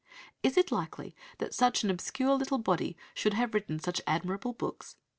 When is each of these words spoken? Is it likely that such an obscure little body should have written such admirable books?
Is 0.41 0.57
it 0.57 0.71
likely 0.71 1.15
that 1.37 1.53
such 1.53 1.83
an 1.83 1.91
obscure 1.91 2.33
little 2.33 2.57
body 2.57 2.97
should 3.13 3.35
have 3.35 3.53
written 3.53 3.77
such 3.77 4.01
admirable 4.07 4.53
books? 4.53 4.95